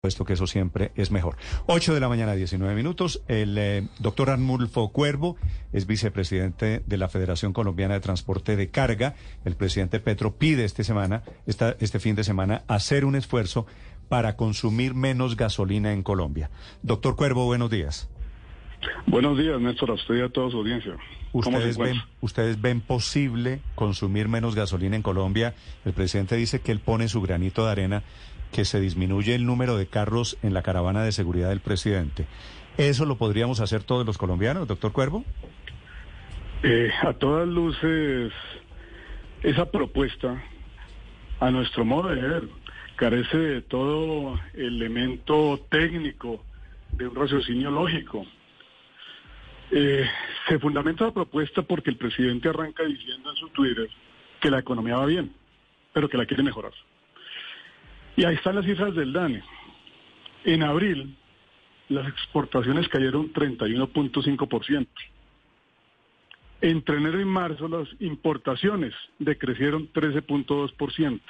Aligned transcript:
puesto 0.00 0.24
que 0.24 0.32
eso 0.32 0.46
siempre 0.46 0.92
es 0.94 1.10
mejor. 1.10 1.36
8 1.66 1.92
de 1.92 2.00
la 2.00 2.08
mañana, 2.08 2.34
19 2.34 2.74
minutos. 2.74 3.22
El 3.28 3.58
eh, 3.58 3.86
doctor 3.98 4.30
Arnulfo 4.30 4.88
Cuervo 4.92 5.36
es 5.74 5.86
vicepresidente 5.86 6.82
de 6.86 6.96
la 6.96 7.08
Federación 7.08 7.52
Colombiana 7.52 7.94
de 7.94 8.00
Transporte 8.00 8.56
de 8.56 8.70
Carga. 8.70 9.14
El 9.44 9.56
presidente 9.56 10.00
Petro 10.00 10.36
pide 10.36 10.64
este, 10.64 10.84
semana, 10.84 11.22
esta, 11.46 11.76
este 11.80 12.00
fin 12.00 12.16
de 12.16 12.24
semana 12.24 12.64
hacer 12.66 13.04
un 13.04 13.14
esfuerzo 13.14 13.66
para 14.08 14.36
consumir 14.36 14.94
menos 14.94 15.36
gasolina 15.36 15.92
en 15.92 16.02
Colombia. 16.02 16.50
Doctor 16.82 17.14
Cuervo, 17.14 17.44
buenos 17.44 17.68
días. 17.68 18.08
Buenos 19.06 19.38
días, 19.38 19.60
Néstor, 19.60 19.90
a 19.90 19.94
usted 19.94 20.16
y 20.16 20.20
a 20.20 20.28
toda 20.28 20.50
su 20.50 20.58
audiencia. 20.58 20.96
¿Ustedes 21.32 21.78
ven, 21.78 21.96
¿Ustedes 22.20 22.60
ven 22.60 22.80
posible 22.80 23.60
consumir 23.74 24.28
menos 24.28 24.54
gasolina 24.54 24.96
en 24.96 25.02
Colombia? 25.02 25.54
El 25.84 25.92
presidente 25.92 26.36
dice 26.36 26.60
que 26.60 26.72
él 26.72 26.80
pone 26.80 27.08
su 27.08 27.20
granito 27.20 27.64
de 27.64 27.72
arena 27.72 28.02
que 28.52 28.64
se 28.64 28.80
disminuye 28.80 29.34
el 29.34 29.46
número 29.46 29.76
de 29.76 29.86
carros 29.86 30.36
en 30.42 30.54
la 30.54 30.62
caravana 30.62 31.02
de 31.02 31.12
seguridad 31.12 31.50
del 31.50 31.60
presidente. 31.60 32.26
¿Eso 32.78 33.04
lo 33.04 33.16
podríamos 33.16 33.60
hacer 33.60 33.82
todos 33.82 34.04
los 34.06 34.18
colombianos, 34.18 34.66
doctor 34.66 34.92
Cuervo? 34.92 35.24
Eh, 36.62 36.90
a 37.02 37.12
todas 37.14 37.48
luces, 37.48 38.32
esa 39.42 39.70
propuesta, 39.70 40.42
a 41.38 41.50
nuestro 41.50 41.84
modo 41.84 42.08
de 42.08 42.20
ver, 42.20 42.48
carece 42.96 43.38
de 43.38 43.62
todo 43.62 44.38
elemento 44.54 45.58
técnico, 45.70 46.44
de 46.92 47.08
un 47.08 47.14
raciocinio 47.14 47.70
lógico. 47.70 48.26
Eh, 49.72 50.04
se 50.48 50.58
fundamenta 50.58 51.06
la 51.06 51.14
propuesta 51.14 51.62
porque 51.62 51.90
el 51.90 51.96
presidente 51.96 52.48
arranca 52.48 52.82
diciendo 52.84 53.30
en 53.30 53.36
su 53.36 53.48
Twitter 53.50 53.88
que 54.40 54.50
la 54.50 54.58
economía 54.58 54.96
va 54.96 55.06
bien, 55.06 55.32
pero 55.92 56.08
que 56.08 56.16
la 56.16 56.26
quiere 56.26 56.42
mejorar. 56.42 56.72
Y 58.16 58.24
ahí 58.24 58.34
están 58.34 58.56
las 58.56 58.64
cifras 58.64 58.94
del 58.94 59.12
DANE. 59.12 59.42
En 60.44 60.62
abril, 60.62 61.16
las 61.88 62.08
exportaciones 62.08 62.88
cayeron 62.88 63.32
31.5%. 63.32 64.88
Entre 66.62 66.96
enero 66.96 67.20
y 67.20 67.24
marzo, 67.24 67.68
las 67.68 67.88
importaciones 68.00 68.92
decrecieron 69.18 69.90
13.2%. 69.92 71.20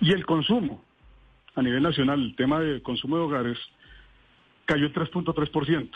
Y 0.00 0.12
el 0.12 0.26
consumo, 0.26 0.84
a 1.54 1.62
nivel 1.62 1.82
nacional, 1.82 2.20
el 2.20 2.36
tema 2.36 2.60
de 2.60 2.82
consumo 2.82 3.16
de 3.16 3.22
hogares, 3.22 3.58
cayó 4.66 4.92
3.3%. 4.92 5.90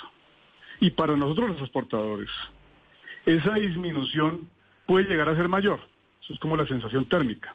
Y 0.81 0.91
para 0.91 1.17
nosotros 1.17 1.51
los 1.51 1.61
exportadores, 1.61 2.31
esa 3.27 3.55
disminución 3.55 4.49
puede 4.87 5.09
llegar 5.09 5.29
a 5.29 5.37
ser 5.37 5.49
mayor. 5.49 5.81
Eso 6.23 6.35
es 6.35 6.39
como 6.41 6.57
la 6.57 6.67
sensación 6.67 7.07
térmica. 7.07 7.55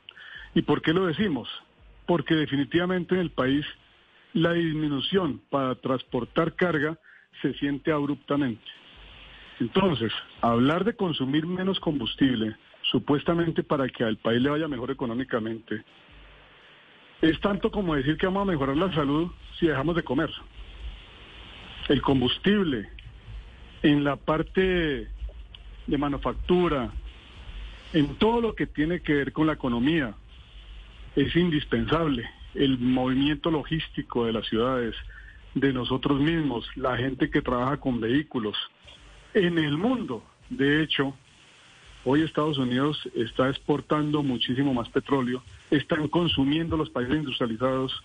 ¿Y 0.55 0.61
por 0.61 0.81
qué 0.81 0.93
lo 0.93 1.05
decimos? 1.05 1.49
porque 2.05 2.35
definitivamente 2.35 3.15
en 3.15 3.21
el 3.21 3.31
país 3.31 3.65
la 4.33 4.53
disminución 4.53 5.41
para 5.49 5.75
transportar 5.75 6.55
carga 6.55 6.97
se 7.41 7.53
siente 7.55 7.91
abruptamente. 7.91 8.63
Entonces, 9.59 10.11
hablar 10.41 10.83
de 10.83 10.95
consumir 10.95 11.45
menos 11.45 11.80
combustible, 11.80 12.55
supuestamente 12.81 13.63
para 13.63 13.87
que 13.87 14.03
al 14.03 14.17
país 14.17 14.41
le 14.41 14.49
vaya 14.49 14.67
mejor 14.67 14.91
económicamente, 14.91 15.83
es 17.21 17.39
tanto 17.39 17.71
como 17.71 17.95
decir 17.95 18.17
que 18.17 18.25
vamos 18.25 18.43
a 18.43 18.52
mejorar 18.52 18.75
la 18.75 18.93
salud 18.93 19.31
si 19.58 19.67
dejamos 19.67 19.95
de 19.95 20.03
comer. 20.03 20.30
El 21.87 22.02
combustible 22.02 22.89
en 23.84 24.03
la 24.06 24.16
parte 24.16 25.09
de 25.88 25.98
manufactura, 25.98 26.89
en 27.92 28.16
todo 28.16 28.39
lo 28.42 28.56
que 28.56 28.66
tiene 28.66 29.02
que 29.02 29.14
ver 29.14 29.34
con 29.34 29.45
la 29.45 29.53
economía, 29.53 30.16
es 31.16 31.36
indispensable. 31.36 32.28
El 32.56 32.80
movimiento 32.80 33.52
logístico 33.52 34.26
de 34.26 34.34
las 34.34 34.48
ciudades, 34.48 34.95
de 35.54 35.73
nosotros 35.73 36.20
mismos, 36.20 36.66
la 36.76 36.98
gente 36.98 37.30
que 37.30 37.42
trabaja 37.42 37.78
con 37.78 38.00
vehículos, 38.00 38.58
en 39.34 39.58
el 39.58 39.78
mundo. 39.78 40.23
De 40.50 40.81
hecho, 40.81 41.14
hoy 42.05 42.22
Estados 42.22 42.58
Unidos 42.58 43.10
está 43.16 43.49
exportando 43.49 44.23
muchísimo 44.23 44.73
más 44.73 44.88
petróleo, 44.89 45.43
están 45.70 46.08
consumiendo 46.08 46.77
los 46.77 46.89
países 46.89 47.16
industrializados. 47.16 48.02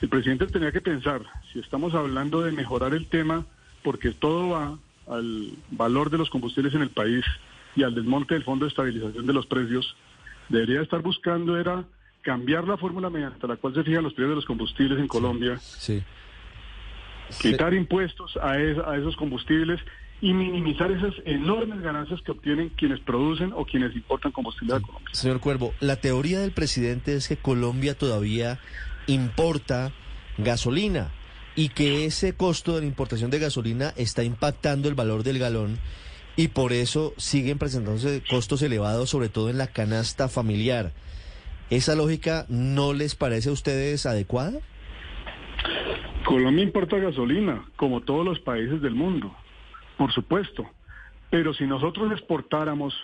El 0.00 0.08
presidente 0.08 0.46
tenía 0.46 0.72
que 0.72 0.80
pensar, 0.80 1.22
si 1.52 1.58
estamos 1.58 1.94
hablando 1.94 2.40
de 2.40 2.52
mejorar 2.52 2.94
el 2.94 3.06
tema, 3.06 3.44
porque 3.82 4.10
todo 4.10 4.50
va 4.50 4.78
al 5.08 5.50
valor 5.70 6.10
de 6.10 6.18
los 6.18 6.30
combustibles 6.30 6.74
en 6.74 6.82
el 6.82 6.90
país 6.90 7.24
y 7.76 7.82
al 7.82 7.94
desmonte 7.94 8.34
del 8.34 8.44
Fondo 8.44 8.64
de 8.64 8.70
Estabilización 8.70 9.26
de 9.26 9.32
los 9.32 9.46
Precios, 9.46 9.96
debería 10.48 10.80
estar 10.80 11.02
buscando 11.02 11.58
era 11.58 11.84
cambiar 12.22 12.66
la 12.66 12.76
fórmula 12.76 13.10
mediante 13.10 13.46
la 13.46 13.56
cual 13.56 13.74
se 13.74 13.84
fijan 13.84 14.02
los 14.02 14.14
precios 14.14 14.30
de 14.30 14.36
los 14.36 14.46
combustibles 14.46 14.98
en 14.98 15.08
Colombia, 15.08 15.58
sí. 15.58 16.02
quitar 17.40 17.74
impuestos 17.74 18.36
a, 18.38 18.52
a 18.52 18.96
esos 18.96 19.16
combustibles 19.16 19.80
y 20.20 20.32
minimizar 20.32 20.90
esas 20.90 21.14
enormes 21.26 21.82
ganancias 21.82 22.22
que 22.22 22.32
obtienen 22.32 22.70
quienes 22.70 23.00
producen 23.00 23.52
o 23.54 23.66
quienes 23.66 23.94
importan 23.94 24.32
combustible 24.32 24.74
a 24.74 24.80
Colombia. 24.80 25.10
Señor 25.12 25.40
Cuervo, 25.40 25.74
la 25.80 25.96
teoría 25.96 26.40
del 26.40 26.52
presidente 26.52 27.14
es 27.14 27.28
que 27.28 27.36
Colombia 27.36 27.94
todavía 27.94 28.58
importa 29.06 29.92
gasolina 30.38 31.10
y 31.56 31.68
que 31.68 32.04
ese 32.04 32.34
costo 32.34 32.74
de 32.74 32.80
la 32.80 32.86
importación 32.86 33.30
de 33.30 33.38
gasolina 33.38 33.92
está 33.96 34.24
impactando 34.24 34.88
el 34.88 34.94
valor 34.94 35.22
del 35.22 35.38
galón 35.38 35.78
y 36.36 36.48
por 36.48 36.72
eso 36.72 37.14
siguen 37.16 37.58
presentándose 37.58 38.22
costos 38.28 38.62
elevados, 38.62 39.10
sobre 39.10 39.28
todo 39.28 39.50
en 39.50 39.58
la 39.58 39.68
canasta 39.68 40.28
familiar. 40.28 40.92
¿Esa 41.70 41.94
lógica 41.94 42.44
no 42.48 42.92
les 42.92 43.14
parece 43.14 43.48
a 43.48 43.52
ustedes 43.52 44.06
adecuada? 44.06 44.58
Colombia 46.24 46.64
importa 46.64 46.98
gasolina, 46.98 47.64
como 47.76 48.00
todos 48.00 48.24
los 48.24 48.40
países 48.40 48.80
del 48.82 48.94
mundo, 48.94 49.34
por 49.96 50.12
supuesto. 50.12 50.68
Pero 51.30 51.54
si 51.54 51.64
nosotros 51.64 52.10
exportáramos 52.12 52.94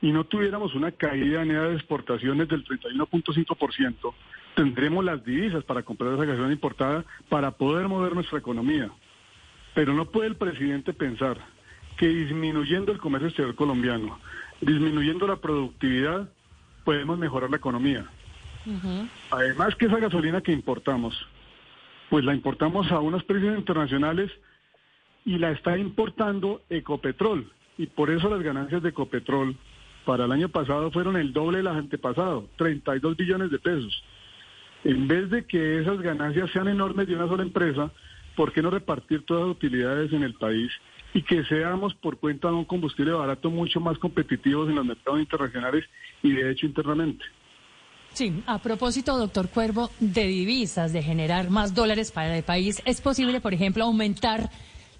y 0.00 0.12
no 0.12 0.24
tuviéramos 0.24 0.74
una 0.74 0.92
caída 0.92 1.42
en 1.42 1.48
de 1.48 1.74
exportaciones 1.74 2.48
del 2.48 2.64
31.5%, 2.64 4.14
tendremos 4.56 5.04
las 5.04 5.22
divisas 5.22 5.62
para 5.64 5.82
comprar 5.82 6.14
esa 6.14 6.24
gasolina 6.24 6.52
importada 6.52 7.04
para 7.28 7.52
poder 7.52 7.86
mover 7.88 8.14
nuestra 8.14 8.38
economía. 8.38 8.90
Pero 9.74 9.92
no 9.92 10.06
puede 10.06 10.28
el 10.28 10.36
presidente 10.36 10.94
pensar 10.94 11.36
que 11.98 12.08
disminuyendo 12.08 12.90
el 12.90 12.98
comercio 12.98 13.28
exterior 13.28 13.54
colombiano, 13.54 14.18
disminuyendo 14.62 15.26
la 15.26 15.36
productividad, 15.36 16.30
podemos 16.84 17.18
mejorar 17.18 17.50
la 17.50 17.58
economía. 17.58 18.06
Además 19.30 19.76
que 19.76 19.86
esa 19.86 19.98
gasolina 19.98 20.40
que 20.40 20.52
importamos, 20.52 21.14
pues 22.08 22.24
la 22.24 22.34
importamos 22.34 22.90
a 22.90 22.98
unos 23.00 23.22
precios 23.24 23.56
internacionales 23.56 24.32
y 25.26 25.38
la 25.38 25.50
está 25.50 25.76
importando 25.76 26.62
Ecopetrol. 26.70 27.52
Y 27.76 27.86
por 27.88 28.10
eso 28.10 28.30
las 28.30 28.42
ganancias 28.42 28.82
de 28.82 28.88
Ecopetrol 28.88 29.54
para 30.06 30.24
el 30.24 30.32
año 30.32 30.48
pasado 30.48 30.90
fueron 30.90 31.16
el 31.16 31.34
doble 31.34 31.58
del 31.58 31.66
antepasado, 31.66 32.48
32 32.56 33.16
billones 33.16 33.50
de 33.50 33.58
pesos. 33.58 34.02
En 34.86 35.08
vez 35.08 35.28
de 35.30 35.44
que 35.44 35.80
esas 35.80 36.00
ganancias 36.00 36.50
sean 36.52 36.68
enormes 36.68 37.08
de 37.08 37.16
una 37.16 37.26
sola 37.26 37.42
empresa, 37.42 37.90
¿por 38.36 38.52
qué 38.52 38.62
no 38.62 38.70
repartir 38.70 39.24
todas 39.26 39.48
las 39.48 39.56
utilidades 39.56 40.12
en 40.12 40.22
el 40.22 40.34
país 40.34 40.70
y 41.12 41.22
que 41.22 41.44
seamos 41.44 41.94
por 41.94 42.18
cuenta 42.18 42.48
de 42.48 42.54
un 42.54 42.64
combustible 42.66 43.12
barato 43.12 43.50
mucho 43.50 43.80
más 43.80 43.98
competitivos 43.98 44.68
en 44.68 44.76
los 44.76 44.84
mercados 44.84 45.18
internacionales 45.18 45.84
y 46.22 46.30
de 46.30 46.52
hecho 46.52 46.66
internamente. 46.66 47.24
Sí, 48.12 48.42
a 48.46 48.58
propósito, 48.58 49.16
doctor 49.18 49.48
Cuervo, 49.48 49.90
de 49.98 50.26
divisas, 50.26 50.92
de 50.92 51.02
generar 51.02 51.50
más 51.50 51.74
dólares 51.74 52.12
para 52.12 52.36
el 52.36 52.44
país, 52.44 52.80
¿es 52.84 53.00
posible, 53.00 53.40
por 53.40 53.54
ejemplo, 53.54 53.84
aumentar 53.84 54.50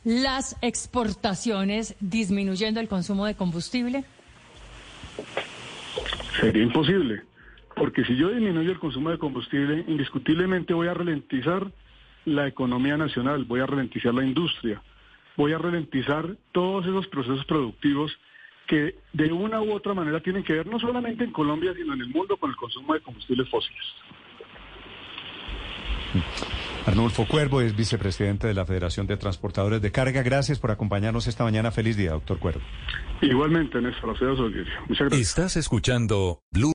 las 0.04 0.56
exportaciones 0.62 1.96
disminuyendo 2.00 2.80
el 2.80 2.88
consumo 2.88 3.26
de 3.26 3.34
combustible? 3.34 4.04
Sería 6.40 6.62
imposible, 6.62 7.22
porque 7.76 8.04
si 8.04 8.16
yo 8.16 8.30
disminuyo 8.30 8.72
el 8.72 8.78
consumo 8.78 9.10
de 9.10 9.18
combustible, 9.18 9.84
indiscutiblemente 9.86 10.72
voy 10.72 10.88
a 10.88 10.94
ralentizar 10.94 11.70
la 12.24 12.48
economía 12.48 12.96
nacional, 12.96 13.44
voy 13.44 13.60
a 13.60 13.66
ralentizar 13.66 14.14
la 14.14 14.24
industria, 14.24 14.82
voy 15.36 15.52
a 15.52 15.58
ralentizar 15.58 16.36
todos 16.52 16.86
esos 16.86 17.06
procesos 17.08 17.44
productivos 17.44 18.10
que 18.66 18.96
de 19.12 19.30
una 19.30 19.60
u 19.60 19.72
otra 19.72 19.92
manera 19.92 20.20
tienen 20.20 20.42
que 20.42 20.54
ver 20.54 20.66
no 20.66 20.80
solamente 20.80 21.22
en 21.22 21.32
Colombia, 21.32 21.74
sino 21.76 21.92
en 21.92 22.00
el 22.00 22.08
mundo 22.08 22.36
con 22.38 22.50
el 22.50 22.56
consumo 22.56 22.94
de 22.94 23.00
combustibles 23.00 23.48
fósiles. 23.50 23.84
Arnulfo 26.86 27.26
Cuervo 27.26 27.60
es 27.60 27.76
vicepresidente 27.76 28.46
de 28.46 28.54
la 28.54 28.64
Federación 28.64 29.06
de 29.06 29.16
Transportadores 29.16 29.82
de 29.82 29.90
Carga. 29.90 30.22
Gracias 30.22 30.58
por 30.58 30.70
acompañarnos 30.70 31.26
esta 31.26 31.42
mañana. 31.44 31.72
Feliz 31.72 31.96
día, 31.96 32.12
doctor 32.12 32.38
Cuervo. 32.38 32.62
Igualmente, 33.20 33.80
Néstor. 33.80 34.10
Muchas 34.10 35.08
gracias. 35.08 35.20
Estás 35.20 35.56
escuchando 35.56 36.42
Blue. 36.52 36.64